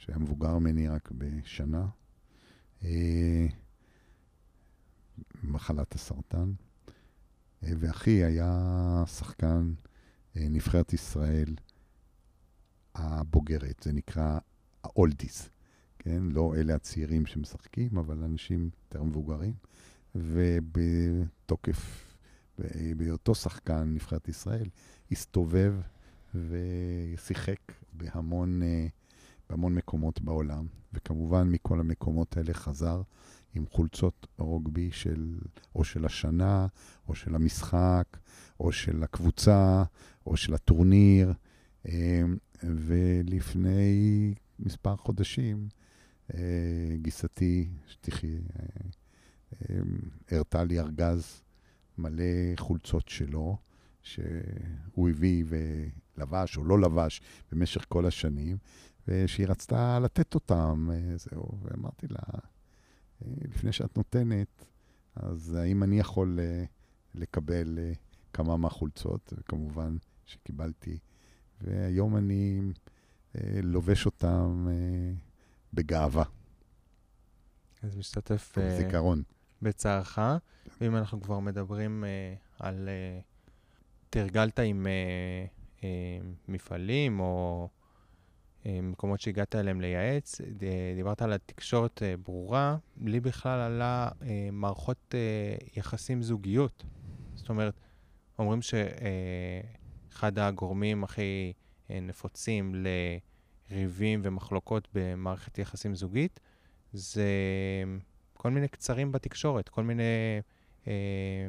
שהיה 0.05 0.19
מבוגר 0.19 0.59
ממני 0.59 0.89
רק 0.89 1.11
בשנה, 1.13 1.87
אה, 2.85 3.47
מחלת 5.43 5.95
הסרטן. 5.95 6.53
אה, 7.63 7.73
ואחי 7.79 8.25
היה 8.25 9.05
שחקן 9.07 9.73
אה, 10.37 10.49
נבחרת 10.51 10.93
ישראל 10.93 11.55
הבוגרת, 12.95 13.81
זה 13.83 13.93
נקרא 13.93 14.39
האולדיס, 14.85 15.49
כן? 15.99 16.23
לא 16.23 16.55
אלה 16.57 16.75
הצעירים 16.75 17.27
שמשחקים, 17.27 17.99
אבל 17.99 18.25
אנשים 18.25 18.71
יותר 18.85 19.03
מבוגרים. 19.03 19.55
ובתוקף, 20.15 22.05
בהיותו 22.97 23.35
שחקן 23.35 23.95
נבחרת 23.95 24.29
ישראל, 24.29 24.69
הסתובב 25.11 25.75
ושיחק 26.35 27.73
בהמון, 27.93 28.63
אה, 28.63 28.87
בהמון 29.55 29.75
מקומות 29.75 30.21
בעולם, 30.21 30.67
וכמובן 30.93 31.49
מכל 31.49 31.81
המקומות 31.81 32.37
האלה 32.37 32.55
חזר 32.55 33.03
עם 33.55 33.67
חולצות 33.67 34.27
רוגבי 34.39 34.91
של, 34.93 35.39
או 35.75 35.85
של 35.85 36.05
השנה, 36.05 36.67
או 37.09 37.15
של 37.15 37.35
המשחק, 37.35 38.05
או 38.61 38.73
של 38.73 39.03
הקבוצה, 39.03 39.83
או 40.27 40.37
של 40.37 40.55
הטורניר. 40.55 41.33
אה, 41.89 42.23
ולפני 42.63 44.35
מספר 44.59 44.97
חודשים, 44.97 45.69
אה, 46.35 46.41
גיסתי, 47.03 47.69
שתחי, 47.89 48.37
אה, 48.37 48.67
אה, 49.71 49.81
הראתה 50.31 50.65
לי 50.65 50.81
ארגז 50.81 51.43
מלא 51.99 52.57
חולצות 52.57 53.09
שלו, 53.09 53.57
שהוא 54.03 55.09
הביא 55.09 55.45
ולבש 55.47 56.57
או 56.57 56.65
לא 56.65 56.81
לבש 56.81 57.21
במשך 57.53 57.85
כל 57.89 58.07
השנים, 58.07 58.57
ושהיא 59.09 59.47
רצתה 59.47 59.99
לתת 59.99 60.35
אותם, 60.35 60.89
אה, 60.93 61.17
זהו, 61.17 61.59
ואמרתי 61.63 62.07
לה, 62.09 62.19
אה, 63.25 63.33
לפני 63.49 63.73
שאת 63.73 63.97
נותנת, 63.97 64.65
אז 65.17 65.55
האם 65.55 65.83
אני 65.83 65.99
יכול 65.99 66.39
אה, 66.41 66.65
לקבל 67.15 67.79
כמה 68.33 68.57
מהחולצות? 68.57 69.33
וכמובן 69.37 69.97
שקיבלתי, 70.25 70.99
והיום 71.61 72.17
אני 72.17 72.61
לובש 73.63 74.07
אותם 74.07 74.69
בגאווה, 75.73 76.25
אז 77.83 77.97
משתתף 77.97 78.59
בזיכרון. 78.59 79.23
בצערך. 79.63 80.19
ואם 80.81 80.97
אנחנו 80.97 81.23
כבר 81.23 81.41
מדברים 81.41 82.05
על... 82.59 82.89
תרגלת 84.11 84.59
עם 84.59 84.87
מפעלים 86.49 87.21
או 87.21 87.69
מקומות 88.67 89.21
שהגעת 89.21 89.55
אליהם 89.55 89.81
לייעץ, 89.81 90.41
דיברת 90.97 91.23
על 91.23 91.33
התקשורת 91.33 92.03
אה, 92.03 92.15
ברורה, 92.17 92.77
לי 93.05 93.21
בכלל 93.21 93.61
עלה 93.61 94.09
אה, 94.23 94.49
מערכות 94.53 95.15
אה, 95.15 95.57
יחסים 95.77 96.23
זוגיות. 96.23 96.85
זאת 97.35 97.49
אומרת, 97.49 97.75
אומרים 98.39 98.61
שאחד 98.63 100.39
הגורמים 100.39 101.05
הכי 101.05 101.53
אה, 101.91 102.01
נפוצים 102.01 102.75
לריבים 103.71 104.21
ומחלוקות 104.25 104.89
במערכת 104.95 105.59
יחסים 105.59 105.95
זוגית 105.95 106.41
זה 106.93 107.29
כל 108.35 108.51
מיני 108.51 108.69
קצרים 108.69 109.13
בתקשורת, 109.13 109.69
כל 109.69 109.83
מיני 109.83 110.03
אה, 110.87 111.49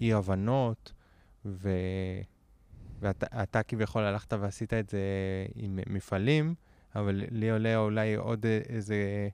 אי-הבנות, 0.00 0.92
ו... 1.44 1.70
ואתה 3.00 3.42
אתה 3.42 3.62
כביכול 3.62 4.02
הלכת 4.02 4.32
ועשית 4.32 4.74
את 4.74 4.88
זה 4.90 5.00
עם 5.54 5.78
מפעלים, 5.86 6.54
אבל 6.94 7.24
לי 7.30 7.50
עולה 7.50 7.76
אולי 7.76 8.14
עוד 8.14 8.46
איזה 8.68 9.28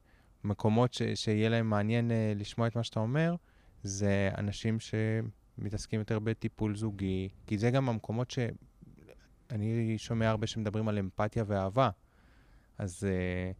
מקומות 0.44 0.94
ש... 0.94 1.02
שיהיה 1.14 1.48
להם 1.48 1.70
מעניין 1.70 2.10
אה, 2.10 2.32
לשמוע 2.36 2.66
את 2.66 2.76
מה 2.76 2.82
שאתה 2.84 3.00
אומר, 3.00 3.34
זה 3.82 4.30
אנשים 4.38 4.76
שמתעסקים 4.80 6.00
יותר 6.00 6.18
בטיפול 6.18 6.76
זוגי, 6.76 7.28
כי 7.46 7.58
זה 7.58 7.70
גם 7.70 7.88
המקומות 7.88 8.30
שאני 8.30 9.94
שומע 9.98 10.28
הרבה 10.30 10.46
שמדברים 10.46 10.88
על 10.88 10.98
אמפתיה 10.98 11.44
ואהבה. 11.46 11.90
אז 12.78 13.04
אה, 13.04 13.52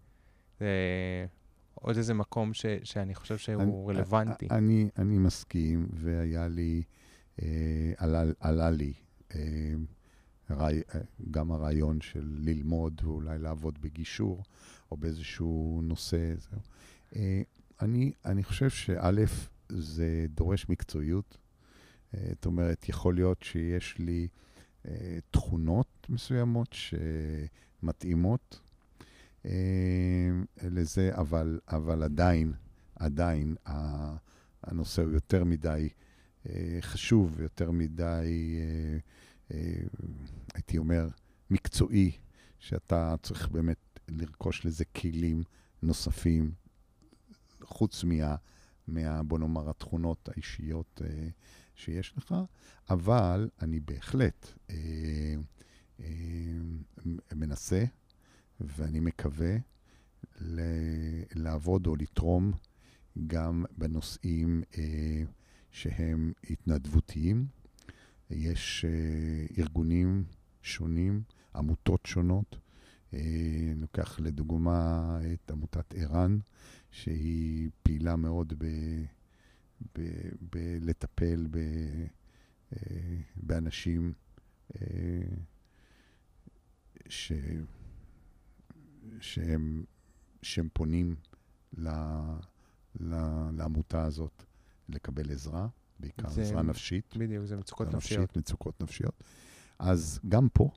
זה 0.61 0.67
עוד 1.75 1.97
איזה 1.97 2.15
מקום 2.15 2.55
ש... 2.55 2.67
שאני 2.83 3.15
חושב 3.15 3.39
שהוא 3.39 3.63
אני- 3.63 3.99
רלוונטי. 3.99 4.49
אני, 4.51 4.89
אני 4.99 5.19
מסכים, 5.19 5.89
והיה 5.93 6.49
לי, 6.49 6.83
אה, 7.43 7.93
עלה, 7.97 8.23
עלה 8.41 8.71
לי 8.71 8.93
אה, 9.35 9.41
אה, 9.41 9.75
גם 11.31 11.53
הרעיון 11.53 12.01
של 12.01 12.25
ללמוד 12.39 13.01
ואולי 13.05 13.39
לעבוד 13.39 13.79
בגישור, 13.81 14.43
או 14.91 14.97
באיזשהו 14.97 15.81
נושא. 15.85 16.35
אה, 17.17 17.43
אני, 17.81 18.13
אני 18.25 18.45
חושב 18.45 18.71
שא', 18.71 19.11
זה 19.69 20.27
דורש 20.35 20.69
מקצועיות. 20.69 21.39
אה, 22.15 22.27
זאת 22.31 22.47
אומרת, 22.47 22.89
יכול 22.89 23.15
להיות 23.15 23.43
שיש 23.43 23.99
לי 23.99 24.29
אה, 24.89 25.19
תכונות 25.31 26.07
מסוימות 26.09 26.77
שמתאימות 27.83 28.61
אה, 29.47 29.51
לזה, 30.63 31.11
אבל, 31.15 31.61
אבל 31.69 32.03
עדיין, 32.03 32.53
עדיין 32.97 33.57
הנושא 34.63 35.03
הוא 35.03 35.13
יותר 35.13 35.45
מדי 35.45 35.89
אה, 36.49 36.79
חשוב, 36.81 37.41
יותר 37.41 37.71
מדי, 37.71 38.05
אה, 38.05 38.65
אה, 38.85 38.99
הייתי 40.55 40.79
אומר, 40.79 41.09
מקצועי, 41.51 42.13
שאתה 42.59 43.15
צריך 43.23 43.49
באמת 43.49 44.01
לרכוש 44.09 44.67
לזה 44.67 44.85
כלים 44.85 45.43
נוספים, 45.83 46.53
חוץ 47.63 48.05
מה, 48.05 48.37
מה 48.89 49.23
בוא 49.23 49.39
נאמר, 49.39 49.71
התכונות 49.71 50.29
האישיות 50.29 51.03
אה, 51.05 51.29
שיש 51.77 52.15
לך, 52.17 52.35
אבל 52.91 53.49
אני 53.63 53.81
בהחלט 53.81 54.47
אה, 54.71 54.75
אה, 56.01 56.07
מנסה, 57.35 57.85
ואני 58.61 59.01
מקווה 59.01 59.57
ל- 60.41 61.23
לעבוד 61.35 61.87
או 61.87 61.97
לתרום 61.97 62.53
גם 63.27 63.65
בנושאים 63.79 64.63
אה, 64.79 65.23
שהם 65.71 66.33
התנדבותיים. 66.51 67.47
יש 68.31 68.85
אה, 68.85 69.47
ארגונים 69.59 70.25
שונים, 70.63 71.23
עמותות 71.55 72.07
שונות. 72.07 72.59
אה, 73.15 73.19
אני 73.73 73.81
לוקח 73.81 74.21
לדוגמה 74.21 75.19
את 75.35 75.51
עמותת 75.51 75.95
ער"ן, 75.95 76.39
שהיא 76.91 77.71
פעילה 77.83 78.17
מאוד 78.17 78.53
ב... 78.59 78.65
ב- 79.99 80.31
בלטפל 80.53 81.47
ב, 81.51 81.59
אה, 82.73 83.17
באנשים 83.37 84.13
ש, 87.09 87.33
שהם, 89.21 89.85
שהם 90.43 90.69
פונים 90.73 91.17
ל, 91.79 91.89
ל, 93.01 93.15
לעמותה 93.53 94.05
הזאת 94.05 94.43
לקבל 94.89 95.31
עזרה, 95.33 95.69
בעיקר 96.05 96.29
זה- 96.29 96.43
עזרה 96.43 96.63
נפשית. 96.63 97.17
בדיוק, 97.17 97.45
זה 97.47 97.57
מצוקות 97.57 97.87
עזרה 97.87 97.97
נפשיות. 97.99 98.37
מצוקות 98.37 98.83
נפשיות. 98.83 99.25
אז 99.79 100.21
גם 100.29 100.49
פה, 100.53 100.71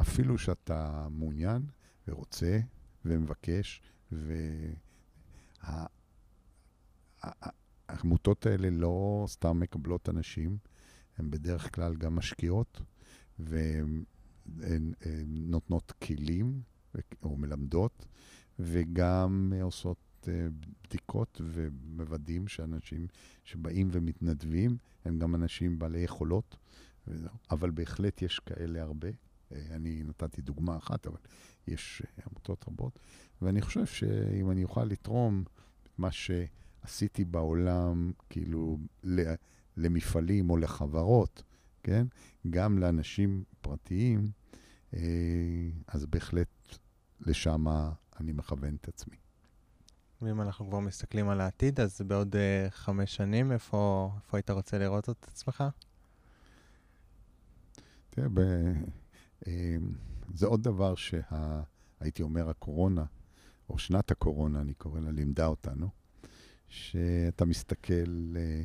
אפילו 0.00 0.38
שאתה 0.38 1.08
מעוניין 1.10 1.62
ורוצה 2.08 2.58
ומבקש, 3.04 3.82
והעמותות 7.88 8.46
האלה 8.46 8.70
לא 8.70 9.24
סתם 9.28 9.60
מקבלות 9.60 10.08
אנשים, 10.08 10.58
הן 11.18 11.30
בדרך 11.30 11.74
כלל 11.74 11.96
גם 11.96 12.16
משקיעות, 12.16 12.80
והן 13.38 14.04
הן- 14.62 14.92
הן 15.00 15.24
נותנות 15.28 15.92
כלים 15.92 16.62
או 17.22 17.36
מלמדות, 17.36 18.06
וגם 18.58 19.52
עושות 19.62 19.96
אה, 20.28 20.48
בדיקות 20.84 21.40
ומוודאים 21.44 22.48
שאנשים 22.48 23.06
שבאים 23.44 23.88
ומתנדבים 23.92 24.76
הם 25.04 25.18
גם 25.18 25.34
אנשים 25.34 25.78
בעלי 25.78 25.98
יכולות. 25.98 26.56
אבל 27.50 27.70
בהחלט 27.70 28.22
יש 28.22 28.38
כאלה 28.38 28.82
הרבה. 28.82 29.08
אה, 29.52 29.66
אני 29.70 30.02
נתתי 30.04 30.42
דוגמה 30.42 30.76
אחת, 30.76 31.06
אבל 31.06 31.20
יש 31.66 32.02
אה, 32.02 32.24
עמותות 32.30 32.64
רבות, 32.68 32.98
ואני 33.42 33.62
חושב 33.62 33.86
שאם 33.86 34.50
אני 34.50 34.64
אוכל 34.64 34.84
לתרום 34.84 35.44
מה 35.98 36.08
שעשיתי 36.12 37.24
בעולם, 37.24 38.12
כאילו, 38.30 38.78
למפעלים 39.76 40.50
או 40.50 40.56
לחברות, 40.56 41.42
כן? 41.82 42.06
גם 42.50 42.78
לאנשים 42.78 43.44
פרטיים, 43.60 44.30
אז 45.86 46.06
בהחלט 46.06 46.78
לשם 47.20 47.64
אני 48.20 48.32
מכוון 48.32 48.74
את 48.74 48.88
עצמי. 48.88 49.16
ואם 50.22 50.40
אנחנו 50.40 50.68
כבר 50.68 50.78
מסתכלים 50.78 51.28
על 51.28 51.40
העתיד, 51.40 51.80
אז 51.80 52.00
בעוד 52.06 52.34
uh, 52.34 52.70
חמש 52.70 53.16
שנים, 53.16 53.52
איפה, 53.52 54.10
איפה 54.16 54.36
היית 54.36 54.50
רוצה 54.50 54.78
לראות 54.78 55.08
את 55.08 55.26
עצמך? 55.28 55.64
תראה, 58.10 58.28
ב... 58.28 58.40
אה, 59.46 59.76
זה 60.34 60.46
עוד 60.46 60.62
דבר 60.62 60.94
שהייתי 60.94 62.22
אומר, 62.22 62.48
הקורונה, 62.48 63.04
או 63.70 63.78
שנת 63.78 64.10
הקורונה, 64.10 64.60
אני 64.60 64.74
קורא 64.74 65.00
לה, 65.00 65.10
לימדה 65.10 65.46
אותנו, 65.46 65.88
שאתה 66.68 67.44
מסתכל 67.44 68.34
אה, 68.36 68.62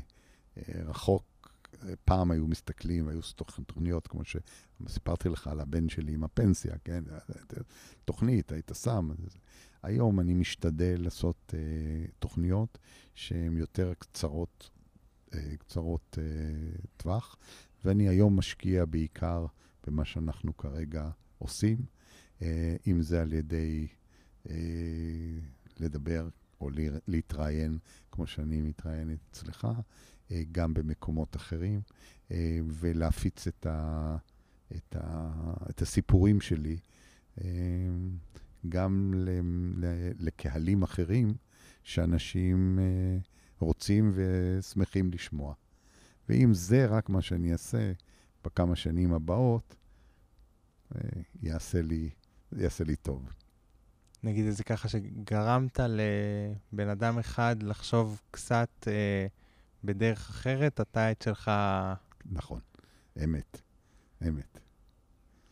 אה, 0.58 0.84
רחוק. 0.84 1.24
פעם 2.06 2.32
היו 2.32 2.48
מסתכלים, 2.48 3.08
היו 3.08 3.20
תוכניות, 3.66 4.08
כמו 4.08 4.22
שסיפרתי 4.26 5.30
לך 5.30 5.48
על 5.48 5.60
הבן 5.60 5.90
שלי 5.90 6.14
עם 6.14 6.24
הפנסיה, 6.24 6.76
כן? 6.84 7.04
תוכנית, 8.06 8.52
היית 8.52 8.72
שם. 8.84 9.10
היום 9.84 10.19
אני 10.19 10.34
משתדל 10.34 10.96
לעשות 11.00 11.54
אה, 11.54 11.60
תוכניות 12.19 12.78
שהן 13.15 13.58
יותר 13.58 13.93
קצרות, 14.00 14.69
אה, 15.34 15.58
קצרות 15.58 16.17
אה, 16.22 16.24
טווח, 16.98 17.36
ואני 17.86 18.08
היום 18.10 18.36
משקיע 18.38 18.86
בעיקר 18.86 19.46
במה 19.88 20.06
שאנחנו 20.06 20.58
כרגע 20.58 21.10
עושים, 21.38 21.78
אה, 22.41 22.76
אם 22.88 23.02
זה 23.02 23.22
על 23.22 23.34
ידי 23.34 23.88
אה, 24.50 24.56
לדבר 25.80 26.30
או 26.62 26.69
לה- 26.69 26.98
להתראיין, 27.08 27.78
כמו 28.12 28.28
שאני 28.28 28.62
מתראיין 28.62 29.15
אצלך, 29.32 29.67
אה, 30.32 30.41
גם 30.52 30.74
במקומות 30.74 31.36
אחרים, 31.36 31.82
אה, 32.32 32.60
ולהפיץ 32.67 33.48
את, 33.48 33.65
ה, 33.65 34.17
את, 34.76 34.96
ה, 35.00 35.32
את 35.69 35.82
הסיפורים 35.82 36.41
שלי 36.41 36.78
אה, 37.41 37.48
גם 38.69 39.13
ל, 39.15 39.30
ל, 39.78 40.12
לקהלים 40.19 40.84
אחרים 40.84 41.34
שאנשים 41.84 42.80
אה, 42.80 43.17
רוצים 43.60 44.12
ושמחים 44.15 45.12
לשמוע. 45.12 45.54
ואם 46.30 46.54
זה 46.54 46.86
רק 46.86 47.10
מה 47.10 47.21
שאני 47.21 47.52
אעשה 47.52 47.91
בכמה 48.45 48.76
שנים 48.76 49.13
הבאות, 49.13 49.76
אה, 50.95 50.99
יעשה 51.41 51.82
לי, 51.82 52.10
יעשה 52.52 52.84
לי 52.84 52.95
טוב. 52.95 53.34
נגיד 54.23 54.45
את 54.45 54.56
זה 54.56 54.63
ככה, 54.63 54.89
שגרמת 54.89 55.80
לבן 55.80 56.89
אדם 56.89 57.19
אחד 57.19 57.63
לחשוב 57.63 58.21
קצת 58.32 58.88
אה, 58.88 59.28
בדרך 59.84 60.30
אחרת, 60.30 60.82
אתה 60.82 61.12
את 61.12 61.21
שלך 61.21 61.52
נכון, 62.26 62.60
אמת, 63.23 63.62
אמת. 64.28 64.60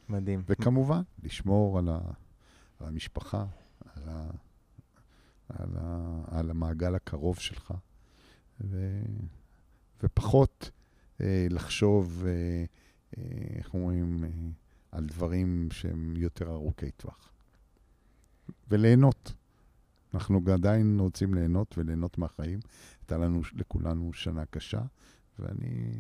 מדהים. 0.10 0.44
וכמובן, 0.48 1.02
לשמור 1.24 1.80
על, 1.80 1.90
ה, 1.90 2.00
על 2.82 2.88
המשפחה, 2.88 3.46
על, 3.96 4.04
ה, 4.10 4.30
על, 5.50 5.70
ה, 5.78 6.22
על 6.28 6.50
המעגל 6.50 6.96
הקרוב 6.96 7.40
שלך, 7.40 7.74
ו, 8.62 9.02
ופחות 10.04 10.72
אה, 11.22 11.48
לחשוב, 11.50 12.24
אה, 12.26 12.32
אה, 13.18 13.58
איך 13.58 13.74
אומרים, 13.74 14.24
אה, 14.24 14.30
על 14.92 15.06
דברים 15.06 15.68
שהם 15.72 16.14
יותר 16.18 16.50
ארוכי 16.52 16.92
טווח. 16.92 17.32
וליהנות. 18.70 19.34
אנחנו 20.14 20.42
עדיין 20.54 21.00
רוצים 21.00 21.34
ליהנות 21.34 21.78
וליהנות 21.78 22.18
מהחיים. 22.18 22.60
הייתה 23.02 23.18
לנו, 23.18 23.42
לכולנו, 23.54 24.14
שנה 24.14 24.46
קשה, 24.46 24.82
ואני 25.40 26.00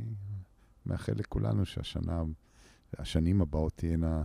מאחל 0.85 1.13
לכולנו 1.15 1.65
שהשנה, 1.65 2.23
השנים 2.97 3.41
הבאות 3.41 3.73
תהיינה 3.75 4.23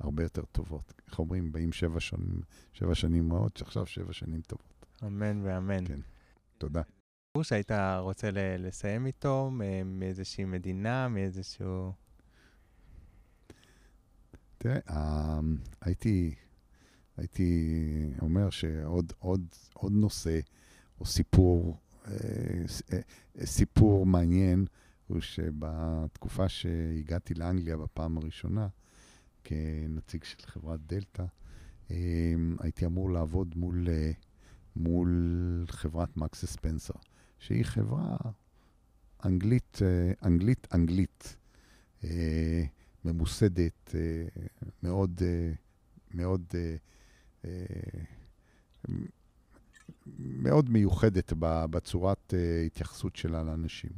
הרבה 0.00 0.22
יותר 0.22 0.42
טובות. 0.52 0.92
איך 1.06 1.18
אומרים, 1.18 1.52
באים 1.52 1.72
שבע 1.72 2.00
שנים, 2.00 2.40
שבע 2.72 2.94
שנים 2.94 3.32
רעות, 3.32 3.56
שעכשיו 3.56 3.86
שבע 3.86 4.12
שנים 4.12 4.40
טובות. 4.40 4.86
אמן 5.06 5.40
ואמן. 5.44 5.86
כן. 5.86 6.00
תודה. 6.58 6.82
סיפור 7.28 7.44
שהיית 7.44 7.70
רוצה 7.98 8.30
לסיים 8.58 9.06
איתו, 9.06 9.50
מאיזושהי 9.84 10.44
מדינה, 10.44 11.08
מאיזשהו... 11.08 11.92
תראה, 14.58 14.78
אה, 14.90 15.40
הייתי, 15.80 16.34
הייתי 17.16 18.10
אומר 18.22 18.50
שעוד 18.50 19.12
עוד, 19.18 19.46
עוד 19.72 19.92
נושא 19.92 20.40
או 21.00 21.06
סיפור, 21.06 21.80
אה, 22.06 22.12
אה, 22.92 23.00
סיפור 23.46 24.06
מעניין, 24.06 24.66
הוא 25.06 25.20
שבתקופה 25.20 26.48
שהגעתי 26.48 27.34
לאנגליה 27.34 27.76
בפעם 27.76 28.16
הראשונה, 28.16 28.68
כנציג 29.48 30.24
של 30.24 30.36
חברת 30.46 30.80
דלתא, 30.86 31.24
אה, 31.90 32.34
הייתי 32.60 32.86
אמור 32.86 33.10
לעבוד 33.10 33.54
מול, 33.56 33.88
אה, 33.88 34.12
מול 34.76 35.64
חברת 35.68 36.16
מקס 36.16 36.44
ספנסר, 36.44 36.94
שהיא 37.38 37.64
חברה 37.64 38.16
אנגלית, 39.24 39.78
אה, 39.82 40.12
אנגלית, 40.24 40.68
אנגלית. 40.74 41.36
אה, 42.04 42.64
ממוסדת, 43.04 43.94
מאוד, 44.82 45.22
מאוד, 46.14 46.54
מאוד 50.18 50.70
מיוחדת 50.70 51.32
בצורת 51.38 52.34
התייחסות 52.66 53.16
שלה 53.16 53.42
לאנשים. 53.42 53.90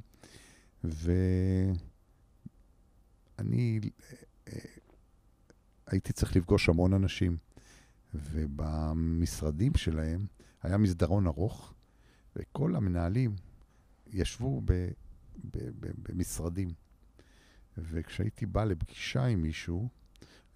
ואני 0.84 1.80
הייתי 5.90 6.12
צריך 6.12 6.36
לפגוש 6.36 6.68
המון 6.68 6.92
אנשים, 6.92 7.36
ובמשרדים 8.14 9.74
שלהם 9.74 10.26
היה 10.62 10.76
מסדרון 10.76 11.26
ארוך, 11.26 11.74
וכל 12.36 12.76
המנהלים 12.76 13.36
ישבו 14.06 14.60
ב, 14.64 14.72
ב, 15.44 15.58
ב, 15.80 15.86
במשרדים. 16.08 16.68
וכשהייתי 17.78 18.46
בא 18.46 18.64
לפגישה 18.64 19.24
עם 19.24 19.42
מישהו, 19.42 19.88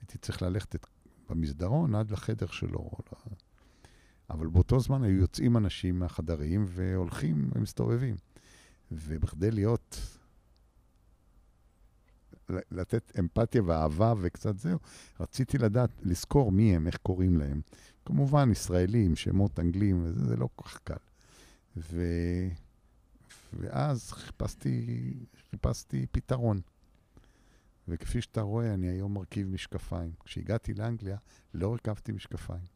הייתי 0.00 0.18
צריך 0.18 0.42
ללכת 0.42 0.74
את, 0.74 0.86
במסדרון 1.30 1.94
עד 1.94 2.10
לחדר 2.10 2.46
שלו. 2.46 2.90
אבל 4.30 4.46
באותו 4.46 4.80
זמן 4.80 5.02
היו 5.02 5.20
יוצאים 5.20 5.56
אנשים 5.56 5.98
מהחדרים 5.98 6.64
והולכים 6.68 7.50
ומסתובבים. 7.54 8.16
ובכדי 8.92 9.50
להיות 9.50 10.18
לתת 12.48 13.12
אמפתיה 13.18 13.62
ואהבה 13.66 14.14
וקצת 14.20 14.58
זהו, 14.58 14.78
רציתי 15.20 15.58
לדעת, 15.58 15.90
לזכור 16.02 16.52
מי 16.52 16.76
הם, 16.76 16.86
איך 16.86 16.96
קוראים 16.96 17.36
להם. 17.36 17.60
כמובן, 18.04 18.50
ישראלים, 18.52 19.16
שמות 19.16 19.60
אנגלים, 19.60 20.00
וזה 20.04 20.24
זה 20.24 20.36
לא 20.36 20.48
כל 20.56 20.68
כך 20.68 20.78
קל. 20.84 20.94
ו... 21.76 22.02
ואז 23.52 24.12
חיפשתי, 24.12 25.12
חיפשתי 25.50 26.06
פתרון. 26.12 26.60
וכפי 27.88 28.20
שאתה 28.20 28.40
רואה, 28.40 28.74
אני 28.74 28.88
היום 28.88 29.14
מרכיב 29.14 29.48
משקפיים. 29.48 30.12
כשהגעתי 30.24 30.74
לאנגליה, 30.74 31.16
לא 31.54 31.70
הרכבתי 31.70 32.12
משקפיים. 32.12 32.66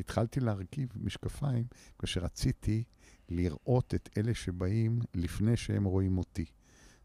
התחלתי 0.00 0.40
להרכיב 0.40 0.88
משקפיים 0.96 1.64
כאשר 1.98 2.20
רציתי 2.20 2.84
לראות 3.28 3.94
את 3.94 4.08
אלה 4.18 4.34
שבאים 4.34 4.98
לפני 5.14 5.56
שהם 5.56 5.84
רואים 5.84 6.18
אותי. 6.18 6.44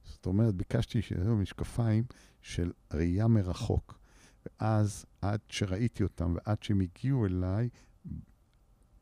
זאת 0.10 0.26
אומרת, 0.26 0.56
ביקשתי 0.56 1.02
שיהיו 1.02 1.36
משקפיים 1.36 2.04
של 2.42 2.72
ראייה 2.94 3.28
מרחוק. 3.28 4.00
ואז, 4.46 5.06
עד 5.22 5.40
שראיתי 5.50 6.04
אותם 6.04 6.36
ועד 6.36 6.64
שהם 6.64 6.82
הגיעו 6.82 7.26
אליי, 7.26 7.70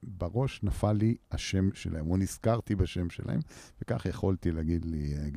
בראש 0.04 0.64
נפל 0.64 0.94
לי 0.94 1.16
השם 1.32 1.70
שלהם, 1.74 2.12
או 2.12 2.18
נזכרתי 2.18 2.76
בשם 2.76 3.10
שלהם, 3.10 3.40
וכך 3.82 4.06
יכולתי 4.06 4.52
להגיד 4.52 4.86
לי, 4.86 5.14
אה, 5.18 5.28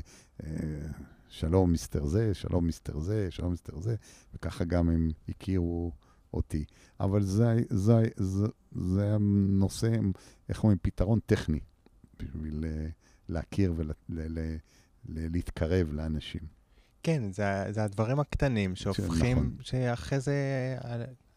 אה, 0.44 0.88
שלום 1.28 1.70
מיסטר 1.70 2.06
זה, 2.06 2.34
שלום 2.34 2.66
מיסטר 2.66 2.98
זה, 2.98 3.30
שלום 3.30 3.50
מיסטר 3.50 3.80
זה, 3.80 3.96
וככה 4.34 4.64
גם 4.64 4.90
הם 4.90 5.10
הכירו 5.28 5.92
אותי. 6.34 6.64
אבל 7.00 7.22
זה, 7.22 7.54
זה, 7.70 8.02
זה, 8.16 8.46
זה 8.72 9.14
הנושא, 9.14 9.92
איך 10.48 10.62
אומרים, 10.62 10.78
פתרון 10.82 11.18
טכני, 11.26 11.60
בשביל 12.18 12.64
אה, 12.64 12.88
להכיר 13.28 13.74
ולהתקרב 15.06 15.92
לאנשים. 15.92 16.40
כן, 17.02 17.32
זה, 17.32 17.64
זה 17.70 17.84
הדברים 17.84 18.20
הקטנים 18.20 18.76
שהופכים, 18.76 19.38
נכון. 19.38 19.56
שאחרי 19.60 20.20
זה 20.20 20.34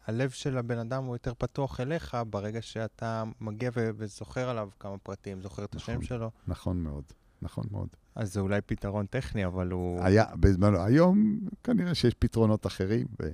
הלב 0.06 0.30
של 0.30 0.58
הבן 0.58 0.78
אדם 0.78 1.04
הוא 1.04 1.14
יותר 1.14 1.32
פתוח 1.38 1.80
אליך 1.80 2.16
ברגע 2.30 2.62
שאתה 2.62 3.24
מגיע 3.40 3.70
ו- 3.76 3.90
וזוכר 3.96 4.48
עליו 4.48 4.68
כמה 4.80 4.98
פרטים, 4.98 5.40
זוכר 5.40 5.64
את 5.64 5.74
נכון, 5.74 5.94
השם 5.94 6.02
שלו. 6.02 6.30
נכון 6.46 6.82
מאוד, 6.82 7.04
נכון 7.42 7.64
מאוד. 7.70 7.88
אז 8.14 8.32
זה 8.32 8.40
אולי 8.40 8.60
פתרון 8.60 9.06
טכני, 9.06 9.46
אבל 9.46 9.70
הוא... 9.70 10.00
היה, 10.02 10.24
בזמנו, 10.40 10.82
היום 10.82 11.40
כנראה 11.64 11.94
שיש 11.94 12.14
פתרונות 12.14 12.66
אחרים, 12.66 13.06
ו... 13.22 13.30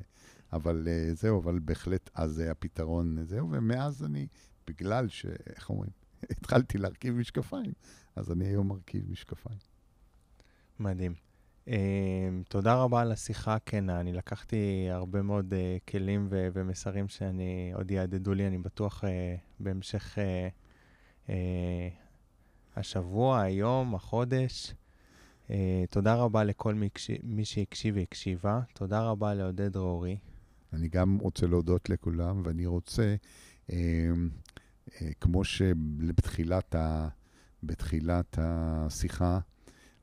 אבל 0.52 0.86
uh, 0.86 1.14
זהו, 1.14 1.40
אבל 1.40 1.58
בהחלט 1.58 2.10
אז 2.14 2.30
זה 2.30 2.50
הפתרון, 2.50 3.24
זהו, 3.24 3.50
ומאז 3.50 4.04
אני, 4.04 4.26
בגלל 4.66 5.08
ש... 5.08 5.26
איך 5.56 5.70
אומרים? 5.70 5.90
התחלתי 6.30 6.78
להרכיב 6.78 7.14
משקפיים, 7.14 7.72
אז 8.16 8.32
אני 8.32 8.44
היום 8.46 8.68
מרכיב 8.68 9.10
משקפיים. 9.10 9.58
מדהים. 10.80 11.14
Uh, 11.66 11.70
תודה 12.48 12.74
רבה 12.74 13.00
על 13.00 13.12
השיחה 13.12 13.54
הכנה. 13.54 14.00
אני 14.00 14.12
לקחתי 14.12 14.88
הרבה 14.90 15.22
מאוד 15.22 15.52
uh, 15.52 15.90
כלים 15.90 16.28
ומסרים 16.30 17.08
שאני, 17.08 17.72
עוד 17.74 17.90
יעדדו 17.90 18.34
לי, 18.34 18.46
אני 18.46 18.58
בטוח, 18.58 19.04
uh, 19.04 19.06
בהמשך 19.60 20.18
השבוע, 22.76 23.40
היום, 23.40 23.94
החודש. 23.94 24.74
תודה 25.90 26.14
רבה 26.14 26.44
לכל 26.44 26.74
מי, 27.22 27.44
שהקשיב 27.44 27.96
והקשיבה. 27.96 28.60
תודה 28.74 29.02
רבה 29.02 29.34
לעודד 29.34 29.72
דרורי. 29.72 30.18
אני 30.72 30.88
גם 30.88 31.18
רוצה 31.20 31.46
להודות 31.46 31.90
לכולם, 31.90 32.42
ואני 32.44 32.66
רוצה, 32.66 33.14
כמו 35.20 35.44
שבתחילת 35.44 36.74
השיחה, 38.38 39.38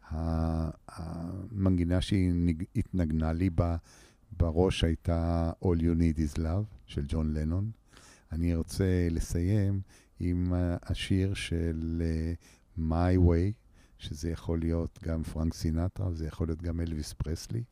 המנגינה 0.10 2.02
שהתנגנה 2.02 3.34
לי 3.34 3.50
בראש 4.38 4.84
הייתה 4.84 5.52
All 5.64 5.80
You 5.80 6.00
Need 6.00 6.18
Is 6.18 6.38
Love 6.38 6.66
של 6.86 7.06
ג'ון 7.08 7.34
לנון. 7.34 7.72
אני 8.32 8.56
רוצה 8.56 9.08
לסיים 9.12 9.82
עם 10.20 10.54
השיר 10.84 11.34
של 11.34 12.02
uh, 12.02 12.80
My 12.80 13.18
Way, 13.28 13.54
שזה 13.98 14.30
יכול 14.30 14.60
להיות 14.60 15.00
גם 15.04 15.24
פרנק 15.24 15.54
סינטרה, 15.54 16.08
וזה 16.08 16.28
יכול 16.28 16.48
להיות 16.48 16.62
גם 16.62 16.82
אלוויס 16.82 17.14
פרסלי, 17.14 17.64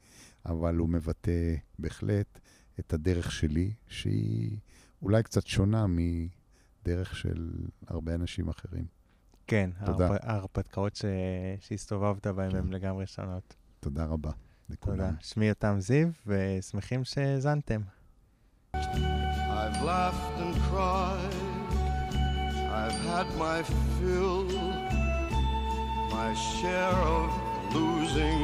אבל 0.46 0.76
הוא 0.76 0.90
מבטא 0.90 1.56
בהחלט 1.80 2.40
את 2.80 2.94
הדרך 2.94 3.32
שלי, 3.32 3.74
שהיא 3.88 4.58
אולי 5.02 5.24
קצת 5.24 5.48
שונה 5.48 5.86
מדרך 5.88 7.16
של 7.16 7.52
הרבה 7.88 8.16
אנשים 8.16 8.50
אחרים. 8.50 8.95
כן, 9.48 9.70
ההרפתקאות 10.24 10.96
ש... 10.96 11.06
שהסתובבת 11.60 12.28
בהן 12.28 12.52
כן. 12.52 12.58
הן 12.58 12.74
לגמרי 12.74 13.06
שונות. 13.06 13.56
תודה 13.80 14.06
רבה 14.06 14.32
לכולם. 14.70 14.98
תודה. 14.98 15.12
שמי 15.22 15.46
יותם 15.46 15.76
זיו, 15.80 16.08
ושמחים 16.28 17.04
שהאזנתם. 17.04 17.82
I've 18.74 19.82
laughed 19.82 20.38
and 20.44 20.56
cried, 20.70 21.36
I've 22.82 23.00
had 23.12 23.28
my 23.46 23.60
fill, 23.96 24.46
my 26.18 26.30
share 26.56 27.00
of 27.20 27.30
losing, 27.74 28.44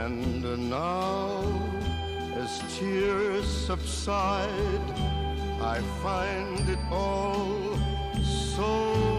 and 0.00 0.42
now, 0.70 1.42
as 2.42 2.52
tears 2.74 3.46
subside, 3.68 4.88
I 5.74 5.78
find 6.02 6.64
it 6.74 6.82
all 6.90 7.78
so 8.54 9.17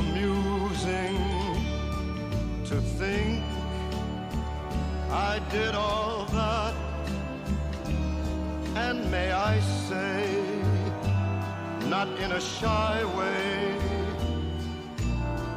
amusing 0.00 1.16
to 2.64 2.76
think 2.98 3.42
I 5.10 5.40
did 5.50 5.74
all 5.74 6.24
that, 6.26 6.74
and 8.76 9.10
may 9.10 9.32
I 9.32 9.60
say, 9.88 10.28
not 11.88 12.08
in 12.24 12.32
a 12.32 12.40
shy 12.40 12.96
way. 13.18 13.76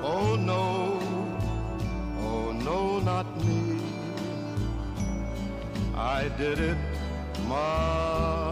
Oh 0.01 0.35
no, 0.35 0.99
oh 2.29 2.51
no, 2.69 2.99
not 2.99 3.27
me. 3.45 3.79
I 5.95 6.29
did 6.41 6.57
it 6.59 6.77
my 7.47 8.51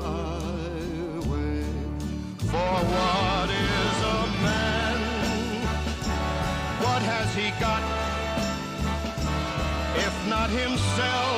way. 1.31 1.63
For 2.51 2.73
what 2.93 3.49
he 7.35 7.51
got? 7.59 7.81
If 9.95 10.27
not 10.27 10.49
himself, 10.49 11.30